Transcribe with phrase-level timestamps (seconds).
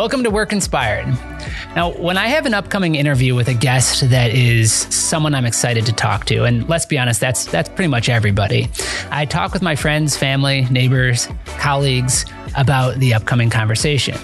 [0.00, 1.06] Welcome to Work Inspired.
[1.76, 5.84] Now, when I have an upcoming interview with a guest that is someone I'm excited
[5.84, 8.70] to talk to, and let's be honest, that's that's pretty much everybody.
[9.10, 12.24] I talk with my friends, family, neighbors, colleagues
[12.56, 14.16] about the upcoming conversation.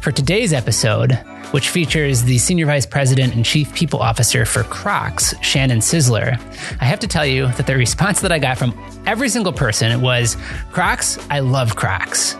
[0.00, 1.22] For today's episode,
[1.52, 6.40] which features the Senior Vice President and Chief People Officer for Crocs, Shannon Sizler,
[6.80, 8.74] I have to tell you that the response that I got from
[9.06, 10.36] every single person was
[10.72, 12.36] Crocs, I love Crocs.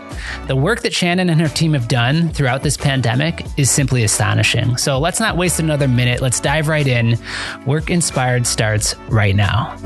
[0.47, 4.77] The work that Shannon and her team have done throughout this pandemic is simply astonishing.
[4.77, 6.21] So let's not waste another minute.
[6.21, 7.17] Let's dive right in.
[7.65, 9.77] Work Inspired starts right now.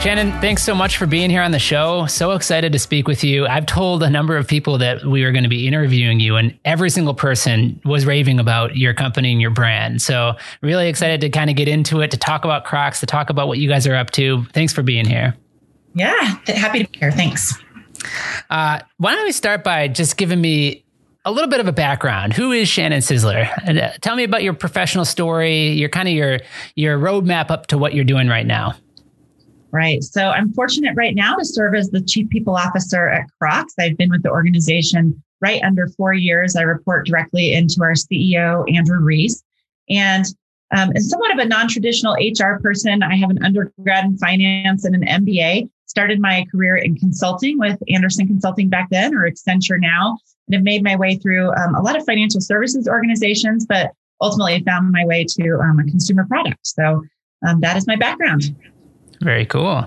[0.00, 2.06] Shannon, thanks so much for being here on the show.
[2.06, 3.48] So excited to speak with you.
[3.48, 6.56] I've told a number of people that we were going to be interviewing you, and
[6.64, 10.00] every single person was raving about your company and your brand.
[10.00, 13.28] So, really excited to kind of get into it, to talk about Crocs, to talk
[13.28, 14.44] about what you guys are up to.
[14.52, 15.34] Thanks for being here.
[15.94, 17.10] Yeah, happy to be here.
[17.10, 17.58] Thanks.
[18.50, 20.84] Uh, why don't we start by just giving me
[21.24, 22.34] a little bit of a background.
[22.34, 23.50] Who is Shannon Sizler?
[23.68, 26.38] Uh, tell me about your professional story, your kind of your
[26.76, 28.74] your roadmap up to what you're doing right now.
[29.70, 30.02] Right.
[30.02, 33.74] So I'm fortunate right now to serve as the chief people officer at Crocs.
[33.78, 36.56] I've been with the organization right under four years.
[36.56, 39.44] I report directly into our CEO, Andrew Rees.
[39.90, 40.24] And
[40.76, 44.94] um, as somewhat of a non-traditional HR person, I have an undergrad in finance and
[44.94, 45.68] an MBA.
[45.86, 50.62] Started my career in consulting with Andersen Consulting back then, or Accenture now, and have
[50.62, 55.06] made my way through um, a lot of financial services organizations, but ultimately found my
[55.06, 56.58] way to um, a consumer product.
[56.62, 57.02] So
[57.46, 58.54] um, that is my background.
[59.20, 59.84] Very cool.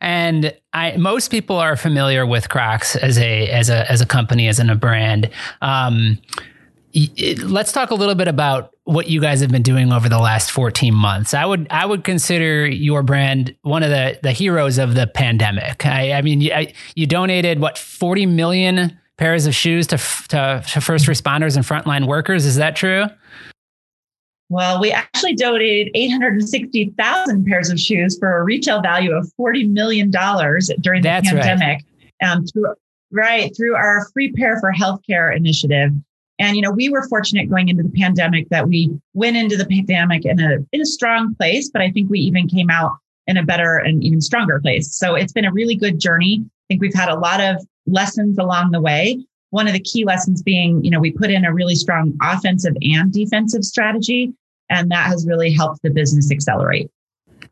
[0.00, 4.48] And I most people are familiar with Crocs as a as a as a company
[4.48, 5.30] as in a brand.
[5.60, 6.18] Um,
[7.44, 10.50] let's talk a little bit about what you guys have been doing over the last
[10.50, 11.34] 14 months.
[11.34, 15.86] I would I would consider your brand one of the the heroes of the pandemic.
[15.86, 20.64] I, I mean, you, I, you donated what 40 million pairs of shoes to, to
[20.72, 22.44] to first responders and frontline workers.
[22.44, 23.06] Is that true?
[24.52, 30.10] Well, we actually donated 860,000 pairs of shoes for a retail value of $40 million
[30.10, 31.86] during the That's pandemic.
[32.20, 32.30] Right.
[32.30, 32.74] Um, through,
[33.10, 35.92] right, through our Free Pair for Healthcare initiative.
[36.38, 39.64] And, you know, we were fortunate going into the pandemic that we went into the
[39.64, 43.38] pandemic in a, in a strong place, but I think we even came out in
[43.38, 44.94] a better and even stronger place.
[44.94, 46.44] So it's been a really good journey.
[46.44, 49.24] I think we've had a lot of lessons along the way.
[49.48, 52.76] One of the key lessons being, you know, we put in a really strong offensive
[52.82, 54.34] and defensive strategy
[54.72, 56.90] and that has really helped the business accelerate.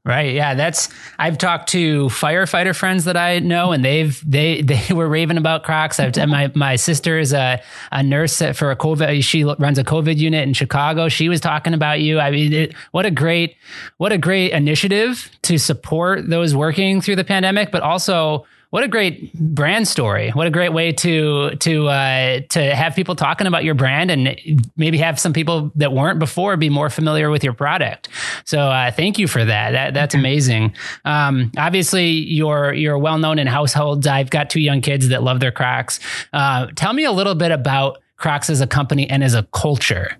[0.02, 0.34] Right.
[0.34, 0.54] Yeah.
[0.54, 0.88] That's,
[1.18, 5.62] I've talked to firefighter friends that I know and they've, they, they were raving about
[5.62, 6.00] Crocs.
[6.00, 10.16] I've, my, my sister is a, a nurse for a COVID, she runs a COVID
[10.16, 11.08] unit in Chicago.
[11.08, 12.18] She was talking about you.
[12.18, 13.56] I mean, it, what a great,
[13.98, 18.88] what a great initiative to support those working through the pandemic, but also what a
[18.88, 20.30] great brand story.
[20.30, 24.36] What a great way to to uh, to have people talking about your brand and
[24.76, 28.08] maybe have some people that weren't before be more familiar with your product.
[28.44, 29.72] So uh, thank you for that.
[29.72, 30.74] That that's amazing.
[31.04, 34.06] Um, obviously, you're you're well known in households.
[34.06, 35.98] I've got two young kids that love their Crocs.
[36.32, 40.16] Uh, tell me a little bit about Crocs as a company and as a culture.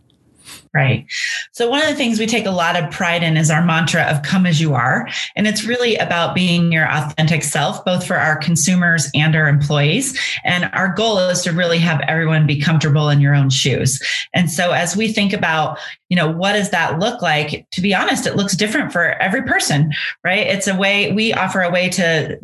[0.72, 1.04] Right.
[1.50, 4.02] So, one of the things we take a lot of pride in is our mantra
[4.04, 5.08] of come as you are.
[5.34, 10.16] And it's really about being your authentic self, both for our consumers and our employees.
[10.44, 14.00] And our goal is to really have everyone be comfortable in your own shoes.
[14.32, 15.76] And so, as we think about,
[16.08, 17.66] you know, what does that look like?
[17.72, 19.90] To be honest, it looks different for every person,
[20.22, 20.46] right?
[20.46, 22.38] It's a way we offer a way to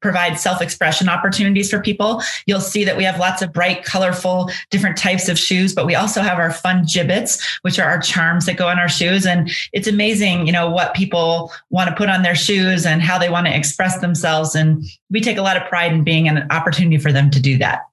[0.00, 2.22] provide self-expression opportunities for people.
[2.46, 5.94] You'll see that we have lots of bright, colorful, different types of shoes, but we
[5.94, 9.26] also have our fun Jibbitz, which are our charms that go on our shoes.
[9.26, 13.18] And it's amazing, you know, what people want to put on their shoes and how
[13.18, 14.54] they want to express themselves.
[14.54, 17.58] And we take a lot of pride in being an opportunity for them to do
[17.58, 17.86] that.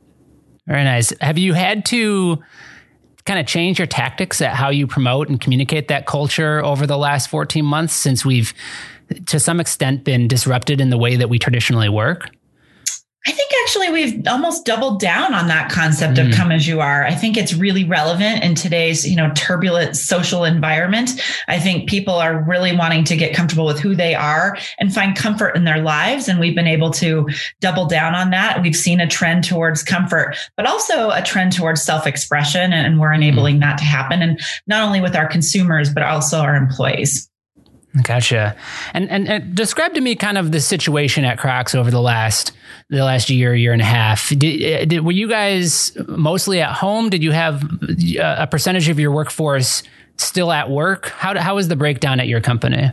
[0.67, 1.13] Very nice.
[1.19, 2.41] Have you had to
[3.25, 6.97] kind of change your tactics at how you promote and communicate that culture over the
[6.97, 8.53] last 14 months since we've
[9.25, 12.29] to some extent been disrupted in the way that we traditionally work?
[13.25, 16.27] I think actually we've almost doubled down on that concept mm.
[16.27, 17.05] of come as you are.
[17.05, 21.11] I think it's really relevant in today's, you know, turbulent social environment.
[21.47, 25.15] I think people are really wanting to get comfortable with who they are and find
[25.15, 26.27] comfort in their lives.
[26.27, 27.29] And we've been able to
[27.61, 28.61] double down on that.
[28.61, 32.73] We've seen a trend towards comfort, but also a trend towards self-expression.
[32.73, 33.15] And we're mm.
[33.15, 33.61] enabling mm.
[33.61, 34.21] that to happen.
[34.21, 37.29] And not only with our consumers, but also our employees.
[38.01, 38.55] Gotcha.
[38.93, 42.51] And, and, and describe to me kind of the situation at Crocs over the last
[42.89, 44.29] the last year, year and a half.
[44.29, 47.09] Did, eh, did, were you guys mostly at home?
[47.09, 49.83] Did you have uh, a percentage of your workforce
[50.17, 51.09] still at work?
[51.09, 52.91] How how was the breakdown at your company?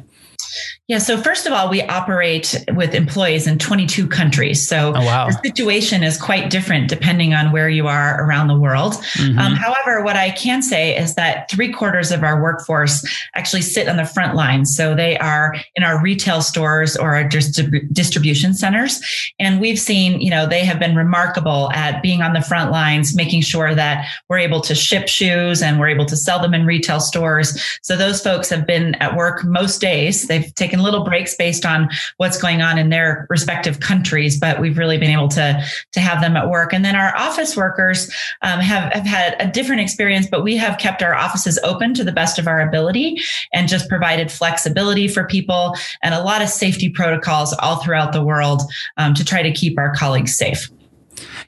[0.90, 0.98] Yeah.
[0.98, 4.66] So first of all, we operate with employees in 22 countries.
[4.66, 5.28] So oh, wow.
[5.28, 8.94] the situation is quite different depending on where you are around the world.
[8.94, 9.38] Mm-hmm.
[9.38, 13.06] Um, however, what I can say is that three quarters of our workforce
[13.36, 14.74] actually sit on the front lines.
[14.74, 19.00] So they are in our retail stores or our distrib- distribution centers.
[19.38, 23.14] And we've seen, you know, they have been remarkable at being on the front lines,
[23.14, 26.66] making sure that we're able to ship shoes and we're able to sell them in
[26.66, 27.78] retail stores.
[27.80, 30.26] So those folks have been at work most days.
[30.26, 34.78] They've taken little breaks based on what's going on in their respective countries, but we've
[34.78, 36.72] really been able to to have them at work.
[36.72, 38.10] And then our office workers
[38.42, 42.04] um, have have had a different experience, but we have kept our offices open to
[42.04, 43.20] the best of our ability
[43.52, 48.22] and just provided flexibility for people and a lot of safety protocols all throughout the
[48.22, 48.62] world
[48.96, 50.70] um, to try to keep our colleagues safe.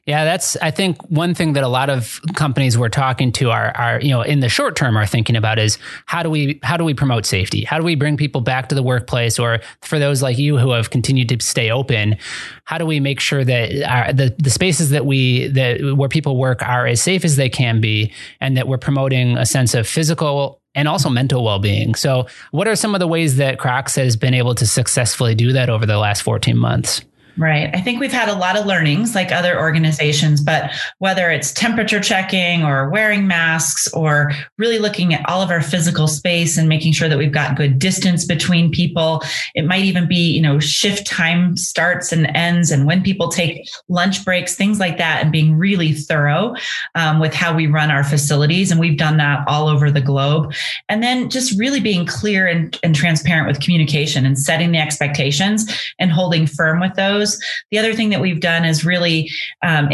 [0.06, 3.76] Yeah, that's I think one thing that a lot of companies we're talking to are
[3.76, 6.76] are you know in the short term are thinking about is how do we how
[6.76, 7.64] do we promote safety?
[7.64, 10.70] How do we bring people back to the workplace or for those like you who
[10.70, 12.16] have continued to stay open,
[12.64, 16.36] how do we make sure that our, the the spaces that we that where people
[16.36, 19.86] work are as safe as they can be and that we're promoting a sense of
[19.86, 21.94] physical and also mental well-being.
[21.94, 25.52] So, what are some of the ways that Crocs has been able to successfully do
[25.52, 27.02] that over the last 14 months?
[27.38, 27.70] Right.
[27.74, 32.00] I think we've had a lot of learnings like other organizations, but whether it's temperature
[32.00, 36.92] checking or wearing masks or really looking at all of our physical space and making
[36.92, 39.22] sure that we've got good distance between people,
[39.54, 43.66] it might even be, you know, shift time starts and ends and when people take
[43.88, 46.54] lunch breaks, things like that, and being really thorough
[46.96, 48.70] um, with how we run our facilities.
[48.70, 50.52] And we've done that all over the globe.
[50.90, 55.64] And then just really being clear and, and transparent with communication and setting the expectations
[55.98, 57.40] and holding firm with those those.
[57.70, 59.30] The other thing that we've done is really
[59.62, 59.88] um,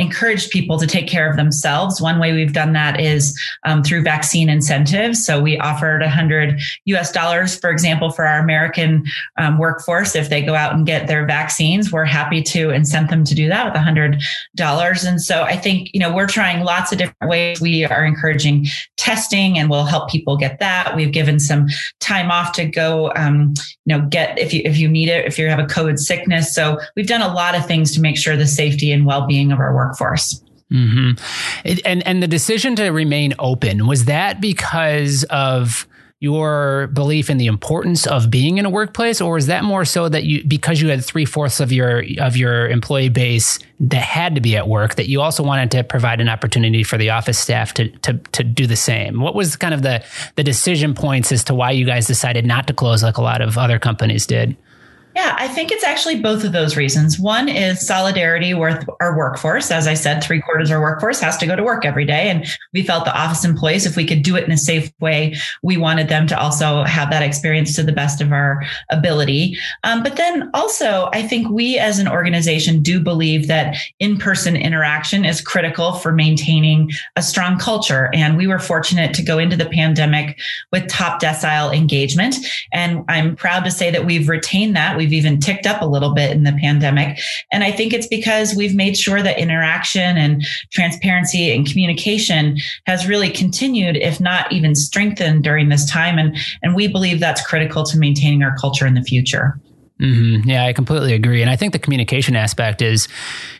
[0.50, 2.00] people to take care of themselves.
[2.00, 5.25] One way we've done that is um, through vaccine incentives.
[5.25, 9.04] So we offered 100 US dollars, for example, for our American
[9.38, 10.14] um, workforce.
[10.14, 13.48] If they go out and get their vaccines, we're happy to incent them to do
[13.48, 15.06] that with $100.
[15.06, 17.60] And so I think, you know, we're trying lots of different ways.
[17.60, 18.66] We are encouraging
[18.96, 20.94] testing and we'll help people get that.
[20.96, 21.69] We've given some
[22.00, 23.54] time off to go, um,
[23.84, 26.54] you know, get if you if you need it, if you have a COVID sickness.
[26.54, 29.59] So we've done a lot of things to make sure the safety and well-being of
[29.59, 30.43] our workforce.
[30.73, 31.82] Mm-hmm.
[31.87, 35.87] And and the decision to remain open was that because of
[36.20, 40.09] your belief in the importance of being in a workplace, or is that more so
[40.09, 44.35] that you because you had three fourths of your of your employee base that had
[44.35, 47.38] to be at work that you also wanted to provide an opportunity for the office
[47.38, 49.20] staff to to to do the same?
[49.20, 50.05] What was kind of the
[50.35, 53.41] the decision points as to why you guys decided not to close like a lot
[53.41, 54.56] of other companies did?
[55.19, 57.19] Yeah, I think it's actually both of those reasons.
[57.19, 59.73] One is solidarity with our workforce.
[59.73, 62.31] As I said, three quarters of our workforce has to go to work every day.
[62.31, 65.35] And we felt the office employees, if we could do it in a safe way,
[65.61, 69.59] we wanted them to also have that experience to the best of our ability.
[69.82, 74.55] Um, but then also, I think we as an organization do believe that in person
[74.55, 78.09] interaction is critical for maintaining a strong culture.
[78.15, 80.38] And we were fortunate to go into the pandemic
[80.70, 82.37] with top decile engagement.
[82.73, 84.97] And I'm proud to say that we've retained that.
[84.97, 87.19] We've even ticked up a little bit in the pandemic.
[87.52, 93.08] And I think it's because we've made sure that interaction and transparency and communication has
[93.08, 96.19] really continued, if not even strengthened during this time.
[96.19, 99.60] And, and we believe that's critical to maintaining our culture in the future.
[100.00, 100.48] Mm-hmm.
[100.48, 103.08] Yeah, I completely agree, and I think the communication aspect is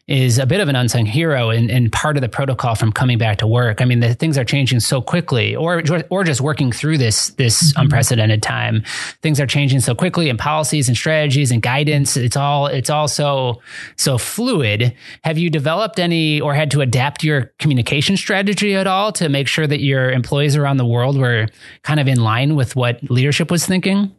[0.07, 3.19] is a bit of an unsung hero and, and part of the protocol from coming
[3.19, 3.83] back to work.
[3.83, 7.73] I mean, the things are changing so quickly, or or just working through this this
[7.73, 7.83] mm-hmm.
[7.83, 8.85] unprecedented time.
[9.21, 12.17] Things are changing so quickly, and policies and strategies and guidance.
[12.17, 13.61] It's all it's all so
[13.97, 14.95] so fluid.
[15.25, 19.49] Have you developed any or had to adapt your communication strategy at all to make
[19.49, 21.49] sure that your employees around the world were
[21.83, 24.15] kind of in line with what leadership was thinking?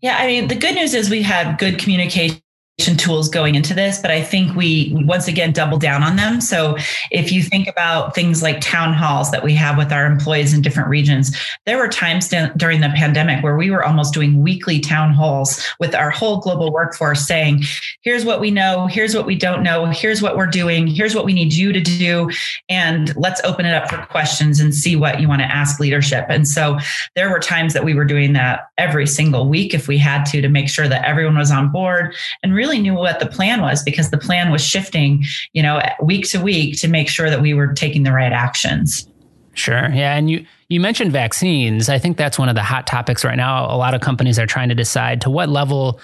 [0.00, 2.40] Yeah, I mean, the good news is we had good communication
[2.78, 6.40] tools going into this, but I think we once again double down on them.
[6.40, 6.76] So
[7.10, 10.62] if you think about things like town halls that we have with our employees in
[10.62, 15.12] different regions, there were times during the pandemic where we were almost doing weekly town
[15.12, 17.64] halls with our whole global workforce saying,
[18.02, 21.24] here's what we know, here's what we don't know, here's what we're doing, here's what
[21.24, 22.30] we need you to do.
[22.68, 26.26] And let's open it up for questions and see what you want to ask leadership.
[26.28, 26.78] And so
[27.16, 30.40] there were times that we were doing that every single week if we had to,
[30.40, 33.60] to make sure that everyone was on board and really really knew what the plan
[33.60, 37.40] was because the plan was shifting, you know, week to week to make sure that
[37.40, 39.08] we were taking the right actions.
[39.54, 39.88] Sure.
[39.90, 40.14] Yeah.
[40.14, 41.88] And you, you mentioned vaccines.
[41.88, 43.64] I think that's one of the hot topics right now.
[43.64, 46.00] A lot of companies are trying to decide to what level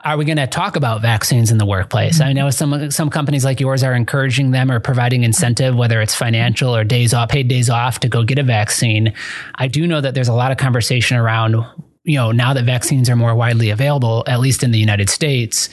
[0.00, 2.18] are we going to talk about vaccines in the workplace?
[2.18, 2.28] Mm-hmm.
[2.28, 6.14] I know some some companies like yours are encouraging them or providing incentive, whether it's
[6.14, 9.14] financial or days off, paid days off to go get a vaccine.
[9.54, 11.56] I do know that there's a lot of conversation around
[12.04, 15.70] you know, now that vaccines are more widely available, at least in the United States,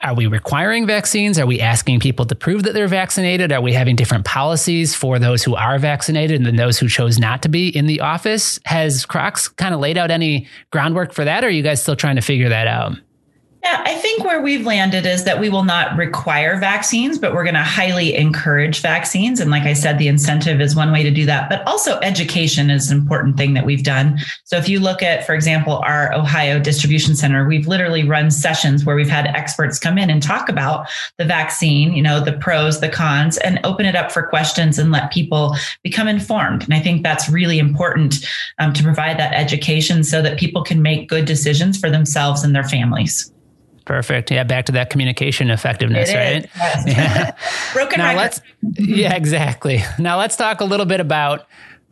[0.00, 1.38] are we requiring vaccines?
[1.38, 3.52] Are we asking people to prove that they're vaccinated?
[3.52, 7.18] Are we having different policies for those who are vaccinated and then those who chose
[7.18, 8.58] not to be in the office?
[8.64, 11.44] Has Crocs kind of laid out any groundwork for that?
[11.44, 12.96] Or are you guys still trying to figure that out?
[13.64, 17.44] Yeah, I think where we've landed is that we will not require vaccines, but we're
[17.44, 19.38] going to highly encourage vaccines.
[19.38, 22.70] And like I said, the incentive is one way to do that, but also education
[22.70, 24.18] is an important thing that we've done.
[24.42, 28.84] So if you look at, for example, our Ohio distribution center, we've literally run sessions
[28.84, 30.88] where we've had experts come in and talk about
[31.18, 34.90] the vaccine, you know, the pros, the cons, and open it up for questions and
[34.90, 35.54] let people
[35.84, 36.64] become informed.
[36.64, 38.16] And I think that's really important
[38.58, 42.56] um, to provide that education so that people can make good decisions for themselves and
[42.56, 43.31] their families.
[43.84, 44.30] Perfect.
[44.30, 46.44] Yeah, back to that communication effectiveness, It right?
[46.44, 46.84] is, yes.
[46.86, 47.36] Yeah.
[47.74, 48.18] Broken now record.
[48.18, 48.40] let's
[48.78, 51.46] yeah exactly now let's talk a little bit about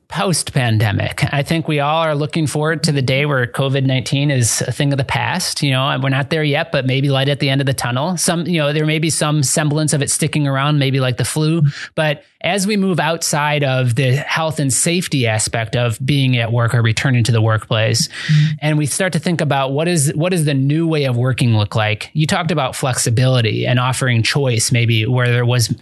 [0.09, 4.61] post pandemic i think we all are looking forward to the day where covid-19 is
[4.63, 7.39] a thing of the past you know we're not there yet but maybe light at
[7.39, 10.11] the end of the tunnel some you know there may be some semblance of it
[10.11, 11.63] sticking around maybe like the flu
[11.95, 16.75] but as we move outside of the health and safety aspect of being at work
[16.75, 18.09] or returning to the workplace
[18.61, 21.57] and we start to think about what is what is the new way of working
[21.57, 25.75] look like you talked about flexibility and offering choice maybe where there was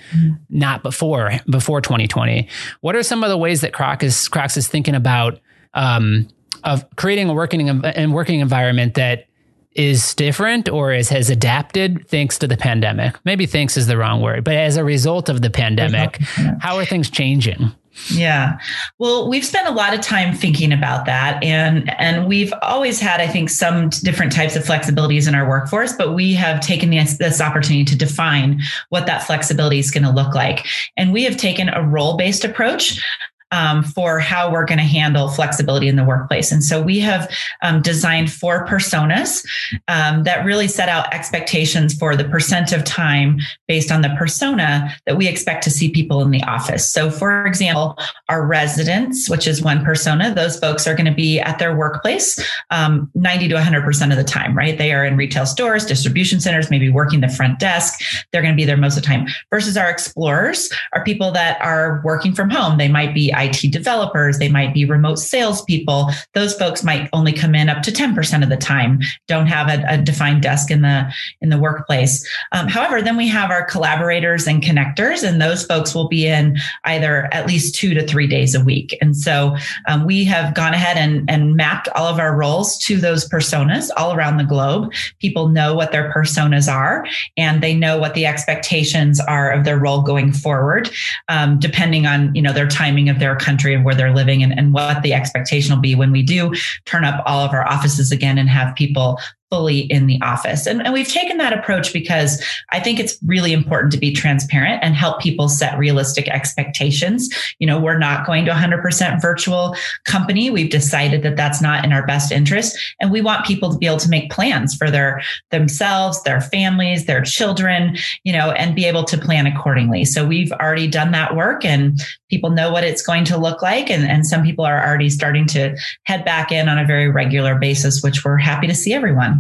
[0.51, 2.49] not before before 2020
[2.81, 5.39] what are some of the ways that croc is crocs is thinking about
[5.75, 6.29] um,
[6.65, 9.28] of creating a working and working environment that
[9.73, 14.21] is different or is has adapted thanks to the pandemic maybe thanks is the wrong
[14.21, 16.17] word but as a result of the pandemic
[16.61, 17.73] how are things changing
[18.11, 18.59] Yeah.
[18.99, 23.21] Well, we've spent a lot of time thinking about that and and we've always had
[23.21, 27.19] I think some different types of flexibilities in our workforce, but we have taken this,
[27.19, 28.61] this opportunity to define
[28.91, 30.67] what that flexibility is going to look like.
[30.97, 33.05] And we have taken a role-based approach
[33.51, 36.53] um, for how we're going to handle flexibility in the workplace.
[36.53, 37.31] And so we have
[37.63, 39.47] um, designed four personas
[39.89, 44.95] um, that really set out expectations for the percent of time based on the persona
[45.07, 46.89] that we expect to see people in the office.
[46.89, 51.41] So, for example, our residents, which is one persona, those folks are going to be
[51.41, 52.39] at their workplace
[52.71, 54.77] um, 90 to 100% of the time, right?
[54.77, 58.01] They are in retail stores, distribution centers, maybe working the front desk.
[58.33, 59.27] They're going to be there most of the time.
[59.51, 62.79] Versus our explorers are people that are working from home.
[62.79, 66.11] They might be IT developers, they might be remote salespeople.
[66.35, 69.85] Those folks might only come in up to 10% of the time, don't have a,
[69.89, 72.27] a defined desk in the in the workplace.
[72.53, 76.59] Um, however, then we have our collaborators and connectors, and those folks will be in
[76.85, 78.97] either at least two to three days a week.
[79.01, 82.97] And so um, we have gone ahead and, and mapped all of our roles to
[82.97, 84.93] those personas all around the globe.
[85.21, 89.79] People know what their personas are, and they know what the expectations are of their
[89.79, 90.91] role going forward,
[91.29, 94.57] um, depending on you know their timing of their country and where they're living, and,
[94.59, 96.53] and what the expectation will be when we do
[96.85, 99.19] turn up all of our offices again and have people
[99.51, 100.67] fully in the office.
[100.67, 104.83] And, and, we've taken that approach because I think it's really important to be transparent
[104.83, 107.29] and help people set realistic expectations.
[107.59, 109.75] You know, we're not going to 100% virtual
[110.05, 110.51] company.
[110.51, 112.77] We've decided that that's not in our best interest.
[113.01, 117.07] And we want people to be able to make plans for their themselves, their families,
[117.07, 120.05] their children, you know, and be able to plan accordingly.
[120.05, 123.91] So we've already done that work and people know what it's going to look like.
[123.91, 127.55] And, and some people are already starting to head back in on a very regular
[127.55, 129.38] basis, which we're happy to see everyone.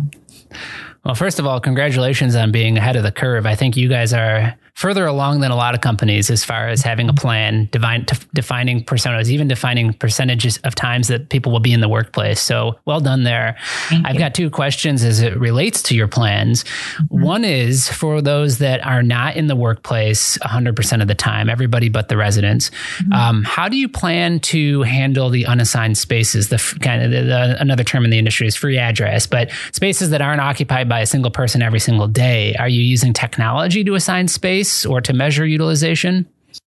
[1.04, 3.46] Well, first of all, congratulations on being ahead of the curve.
[3.46, 6.82] I think you guys are further along than a lot of companies as far as
[6.82, 11.72] having a plan, divine, defining personas, even defining percentages of times that people will be
[11.72, 12.40] in the workplace.
[12.40, 13.56] So well done there.
[13.88, 14.20] Thank I've you.
[14.20, 16.62] got two questions as it relates to your plans.
[16.62, 17.24] Mm-hmm.
[17.24, 21.88] One is for those that are not in the workplace 100% of the time, everybody
[21.88, 22.70] but the residents.
[22.98, 23.12] Mm-hmm.
[23.14, 26.50] Um, how do you plan to handle the unassigned spaces?
[26.50, 29.50] The f- kind of the, the, another term in the industry is free address, but
[29.72, 32.54] spaces that aren't occupied by a single person every single day.
[32.60, 36.26] Are you using technology to assign space or to measure utilization?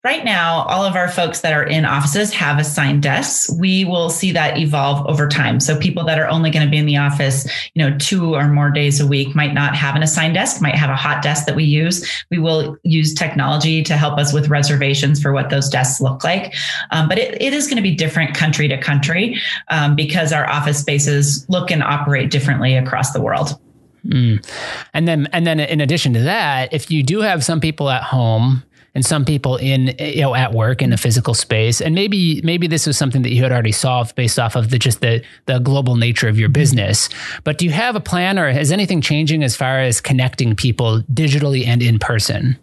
[0.06, 3.52] Right now, all of our folks that are in offices have assigned desks.
[3.60, 5.60] We will see that evolve over time.
[5.60, 8.48] So people that are only going to be in the office, you know, two or
[8.48, 11.48] more days a week might not have an assigned desk, might have a hot desk
[11.48, 12.08] that we use.
[12.30, 16.54] We will use technology to help us with reservations for what those desks look like.
[16.92, 20.48] Um, but it, it is going to be different country to country um, because our
[20.48, 23.60] office spaces look and operate differently across the world.
[24.06, 24.46] Mm.
[24.94, 28.04] And then, and then, in addition to that, if you do have some people at
[28.04, 32.42] home and some people in, you know, at work in a physical space, and maybe,
[32.44, 35.24] maybe this is something that you had already solved based off of the just the
[35.48, 37.10] the global nature of your business.
[37.44, 41.02] But do you have a plan, or is anything changing as far as connecting people
[41.12, 42.58] digitally and in person?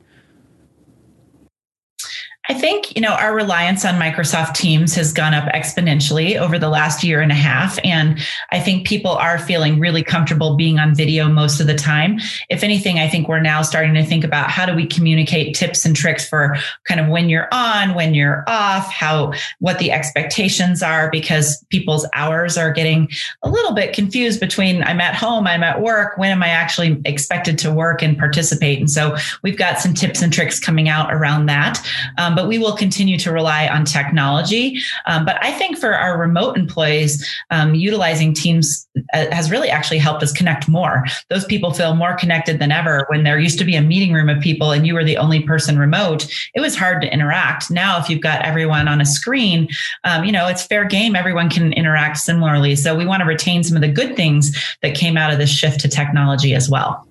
[2.53, 6.69] I think, you know, our reliance on Microsoft Teams has gone up exponentially over the
[6.69, 7.79] last year and a half.
[7.83, 8.19] And
[8.51, 12.21] I think people are feeling really comfortable being on video most of the time.
[12.51, 15.87] If anything, I think we're now starting to think about how do we communicate tips
[15.87, 20.83] and tricks for kind of when you're on, when you're off, how, what the expectations
[20.83, 23.09] are, because people's hours are getting
[23.43, 27.01] a little bit confused between I'm at home, I'm at work, when am I actually
[27.07, 28.79] expected to work and participate?
[28.79, 31.83] And so we've got some tips and tricks coming out around that.
[32.19, 34.81] Um, but we will continue to rely on technology.
[35.07, 39.99] Um, but I think for our remote employees, um, utilizing Teams uh, has really actually
[39.99, 41.05] helped us connect more.
[41.29, 43.07] Those people feel more connected than ever.
[43.09, 45.43] When there used to be a meeting room of people and you were the only
[45.43, 47.71] person remote, it was hard to interact.
[47.71, 49.69] Now, if you've got everyone on a screen,
[50.05, 51.17] um, you know, it's fair game.
[51.17, 52.77] Everyone can interact similarly.
[52.77, 55.51] So we want to retain some of the good things that came out of this
[55.51, 57.07] shift to technology as well.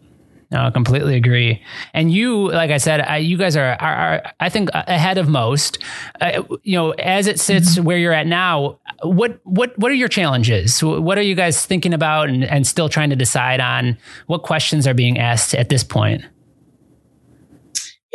[0.51, 1.63] No, I completely agree.
[1.93, 5.29] And you, like I said, I, you guys are, are, are, I think, ahead of
[5.29, 5.81] most.
[6.19, 7.85] Uh, you know, as it sits mm-hmm.
[7.85, 10.83] where you're at now, what what what are your challenges?
[10.83, 13.97] What are you guys thinking about and, and still trying to decide on?
[14.27, 16.25] What questions are being asked at this point?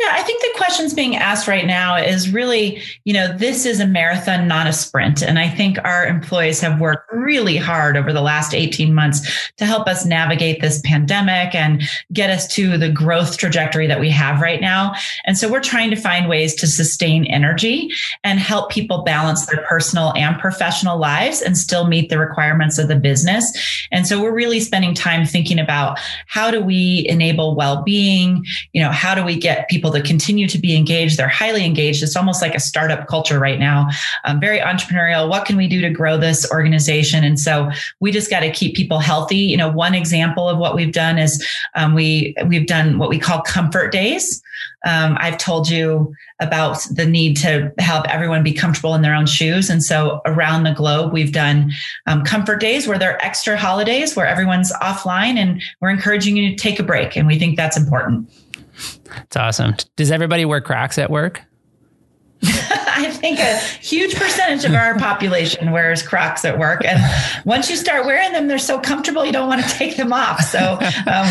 [0.07, 3.79] Yeah, I think the questions being asked right now is really, you know, this is
[3.79, 5.21] a marathon, not a sprint.
[5.21, 9.65] And I think our employees have worked really hard over the last 18 months to
[9.65, 11.83] help us navigate this pandemic and
[12.13, 14.93] get us to the growth trajectory that we have right now.
[15.25, 17.89] And so we're trying to find ways to sustain energy
[18.23, 22.87] and help people balance their personal and professional lives and still meet the requirements of
[22.87, 23.85] the business.
[23.91, 28.45] And so we're really spending time thinking about how do we enable well-being?
[28.71, 31.17] You know, how do we get people to continue to be engaged.
[31.17, 32.03] They're highly engaged.
[32.03, 33.87] It's almost like a startup culture right now,
[34.25, 35.29] um, very entrepreneurial.
[35.29, 37.23] What can we do to grow this organization?
[37.23, 39.37] And so we just got to keep people healthy.
[39.37, 43.19] You know, one example of what we've done is um, we we've done what we
[43.19, 44.41] call comfort days.
[44.85, 49.25] Um, I've told you about the need to help everyone be comfortable in their own
[49.25, 49.69] shoes.
[49.69, 51.71] And so around the globe, we've done
[52.05, 56.55] um, comfort days where they're extra holidays where everyone's offline and we're encouraging you to
[56.55, 57.17] take a break.
[57.17, 58.29] And we think that's important.
[59.23, 59.75] It's awesome.
[59.95, 61.41] Does everybody wear Crocs at work?
[62.43, 67.01] I think a huge percentage of our population wears Crocs at work, and
[67.45, 70.41] once you start wearing them, they're so comfortable you don't want to take them off.
[70.41, 71.27] So um,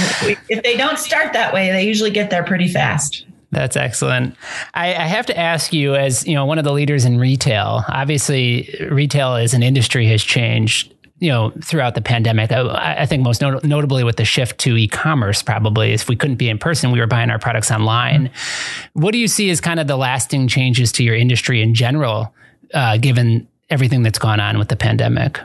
[0.48, 3.24] if they don't start that way, they usually get there pretty fast.
[3.52, 4.36] That's excellent.
[4.74, 7.84] I, I, have to ask you, as you know, one of the leaders in retail.
[7.88, 13.22] Obviously, retail as an industry has changed you know throughout the pandemic i, I think
[13.22, 16.90] most not- notably with the shift to e-commerce probably if we couldn't be in person
[16.90, 19.00] we were buying our products online mm-hmm.
[19.00, 22.34] what do you see as kind of the lasting changes to your industry in general
[22.74, 25.40] uh, given everything that's gone on with the pandemic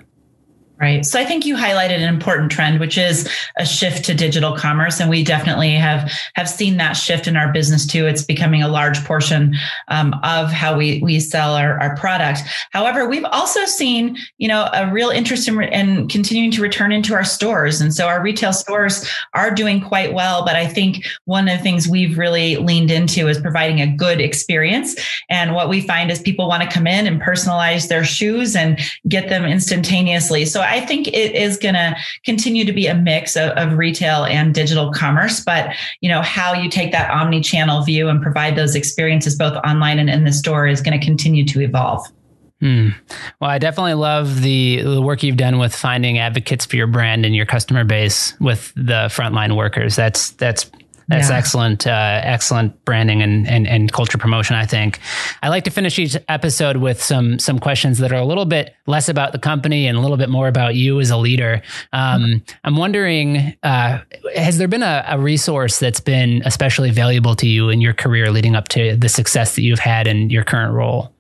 [0.82, 1.06] Right.
[1.06, 5.00] So I think you highlighted an important trend, which is a shift to digital commerce.
[5.00, 8.08] And we definitely have, have seen that shift in our business too.
[8.08, 9.56] It's becoming a large portion
[9.90, 12.40] um, of how we, we sell our, our product.
[12.72, 17.14] However, we've also seen, you know, a real interest in, in continuing to return into
[17.14, 17.80] our stores.
[17.80, 20.44] And so our retail stores are doing quite well.
[20.44, 24.20] But I think one of the things we've really leaned into is providing a good
[24.20, 24.96] experience.
[25.30, 28.80] And what we find is people want to come in and personalize their shoes and
[29.08, 30.46] get them instantaneously.
[30.46, 34.26] So I think it is going to continue to be a mix of, of, retail
[34.26, 35.42] and digital commerce.
[35.42, 40.00] But you know how you take that omni-channel view and provide those experiences both online
[40.00, 42.06] and in the store is going to continue to evolve.
[42.60, 42.90] Hmm.
[43.40, 47.26] Well, I definitely love the the work you've done with finding advocates for your brand
[47.26, 49.96] and your customer base with the frontline workers.
[49.96, 50.70] That's that's
[51.12, 51.38] that's yeah.
[51.38, 54.56] excellent, uh, excellent branding and, and, and culture promotion.
[54.56, 55.00] I think
[55.44, 58.74] I like to finish each episode with some some questions that are a little bit
[58.88, 61.62] less about the company and a little bit more about you as a leader.
[61.92, 62.58] Um, mm-hmm.
[62.64, 64.00] I'm wondering, uh,
[64.36, 68.32] has there been a, a resource that's been especially valuable to you in your career
[68.32, 71.14] leading up to the success that you've had in your current role?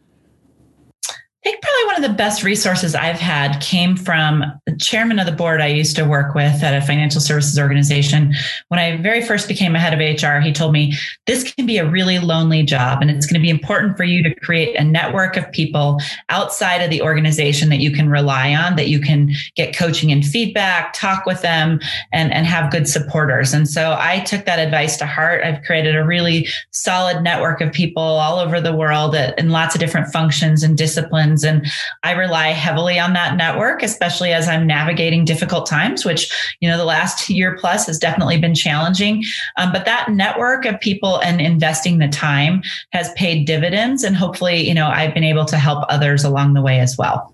[1.43, 5.25] I think probably one of the best resources I've had came from the chairman of
[5.25, 8.35] the board I used to work with at a financial services organization.
[8.67, 10.93] When I very first became a head of HR, he told me
[11.25, 14.21] this can be a really lonely job and it's going to be important for you
[14.21, 15.99] to create a network of people
[16.29, 20.23] outside of the organization that you can rely on, that you can get coaching and
[20.23, 21.79] feedback, talk with them
[22.13, 23.51] and, and have good supporters.
[23.51, 25.43] And so I took that advice to heart.
[25.43, 29.73] I've created a really solid network of people all over the world at, in lots
[29.73, 31.43] of different functions and disciplines friends.
[31.43, 31.71] And
[32.03, 36.77] I rely heavily on that network, especially as I'm navigating difficult times, which, you know,
[36.77, 39.23] the last year plus has definitely been challenging.
[39.57, 44.03] Um, but that network of people and investing the time has paid dividends.
[44.03, 47.33] And hopefully, you know, I've been able to help others along the way as well.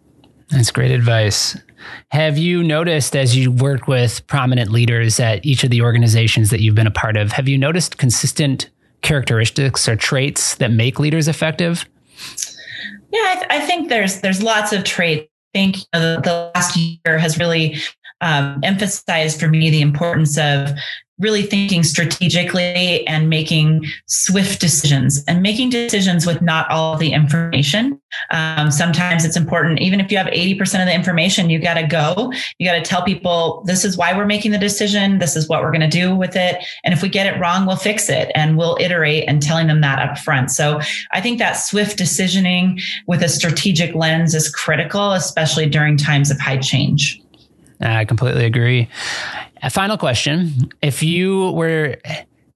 [0.49, 1.57] That's great advice.
[2.11, 6.61] Have you noticed as you work with prominent leaders at each of the organizations that
[6.61, 8.69] you've been a part of, have you noticed consistent
[9.01, 11.85] characteristics or traits that make leaders effective?
[13.11, 15.27] Yeah, I, th- I think there's there's lots of traits.
[15.55, 17.77] I think you know, the, the, last year has really
[18.21, 20.71] um, emphasized for me the importance of
[21.19, 27.99] really thinking strategically and making swift decisions and making decisions with not all the information.
[28.31, 31.87] Um, sometimes it's important, even if you have 80% of the information, you got to
[31.87, 32.31] go.
[32.59, 35.17] You got to tell people this is why we're making the decision.
[35.17, 36.63] This is what we're going to do with it.
[36.83, 39.81] And if we get it wrong, we'll fix it and we'll iterate and telling them
[39.81, 40.51] that up front.
[40.51, 40.79] So
[41.11, 46.39] I think that swift decisioning with a strategic lens is critical, especially during times of
[46.39, 47.21] high change.
[47.81, 48.89] I completely agree.
[49.61, 50.71] A final question.
[50.81, 51.97] If you were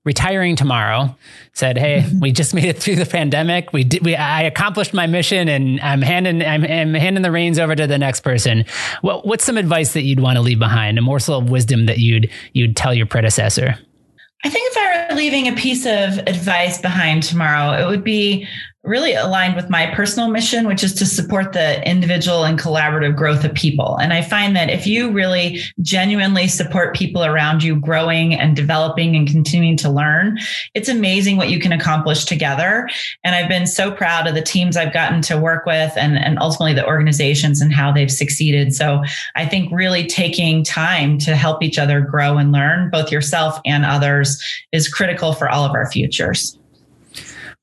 [0.04, 1.16] retiring tomorrow,
[1.54, 3.74] said, "Hey, we just made it through the pandemic.
[3.74, 4.04] We did.
[4.04, 7.88] We I accomplished my mission, and I'm handing I'm, I'm handing the reins over to
[7.88, 8.66] the next person."
[9.02, 10.98] What, what's some advice that you'd want to leave behind?
[10.98, 13.78] A morsel of wisdom that you'd you'd tell your predecessor?
[14.44, 18.48] I think if I were leaving a piece of advice behind tomorrow, it would be
[18.84, 23.44] really aligned with my personal mission, which is to support the individual and collaborative growth
[23.44, 23.98] of people.
[24.02, 29.16] And I find that if you really genuinely support people around you growing and developing
[29.16, 30.40] and continuing to learn,
[30.74, 32.90] it's amazing what you can accomplish together.
[33.24, 36.40] And I've been so proud of the teams I've gotten to work with and, and
[36.40, 38.74] ultimately the organizations and how they've succeeded.
[38.74, 39.04] So
[39.36, 43.86] I think really taking time to help each other grow and learn, both yourself and
[43.86, 44.42] others,
[44.72, 46.58] is critical for all of our futures.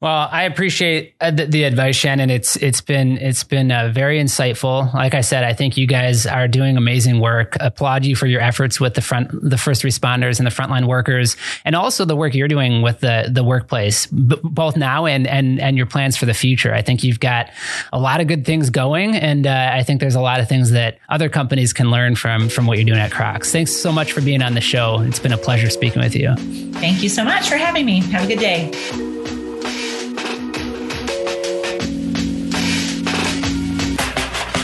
[0.01, 2.31] Well, I appreciate uh, the, the, advice, Shannon.
[2.31, 4.95] It's it's been it's been uh, very insightful.
[4.95, 7.57] Like I said, I think you guys are doing amazing work.
[7.59, 11.37] Applaud you for your efforts with the front the first responders and the frontline workers,
[11.65, 15.59] and also the work you're doing with the the workplace, b- both now and and
[15.59, 16.73] and your plans for the future.
[16.73, 17.51] I think you've got
[17.93, 20.71] a lot of good things going, and uh, I think there's a lot of things
[20.71, 23.51] that other companies can learn from from what you're doing at Crocs.
[23.51, 25.01] Thanks so much for being on the show.
[25.01, 26.37] It's been a pleasure speaking with you.
[26.75, 28.01] Thank you so much for having me.
[28.13, 29.18] Have a good day.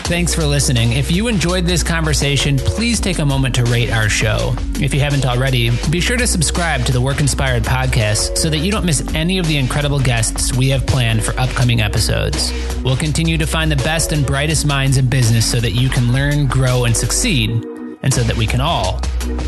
[0.05, 0.93] Thanks for listening.
[0.93, 4.55] If you enjoyed this conversation, please take a moment to rate our show.
[4.79, 8.59] If you haven't already, be sure to subscribe to the Work Inspired podcast so that
[8.59, 12.53] you don't miss any of the incredible guests we have planned for upcoming episodes.
[12.83, 16.13] We'll continue to find the best and brightest minds in business so that you can
[16.13, 17.51] learn, grow, and succeed,
[18.03, 19.01] and so that we can all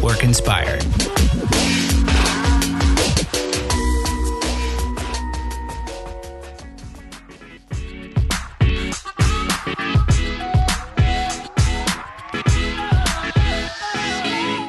[0.03, 0.83] work inspired.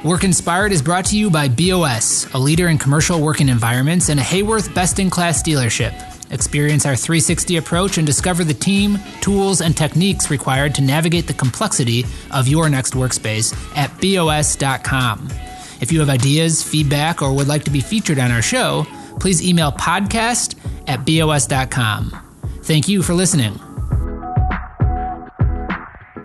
[0.08, 4.17] Work Inspired is brought to you by BOS, a leader in commercial working environments and
[4.17, 5.91] a Haworth best in class dealership.
[6.32, 11.34] Experience our 360 approach and discover the team, tools, and techniques required to navigate the
[11.34, 15.28] complexity of your next workspace at BOS.com.
[15.82, 18.88] If you have ideas, feedback, or would like to be featured on our show,
[19.20, 20.56] please email podcast
[20.88, 22.15] at BOS.com.
[22.63, 23.60] Thank you for listening.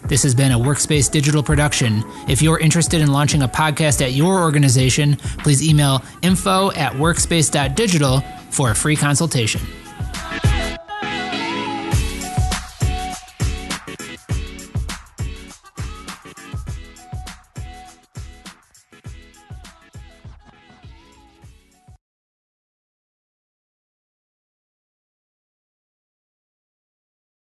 [0.06, 2.02] This has been a Workspace Digital production.
[2.28, 8.20] If you're interested in launching a podcast at your organization, please email info at workspace.digital
[8.50, 9.60] for a free consultation.